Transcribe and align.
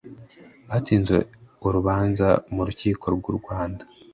Batsinze 0.69 1.15
urubanza 1.67 2.27
mu 2.53 2.61
Rukiko 2.67 3.05
rw 3.15 3.23
urwanda 3.31 3.83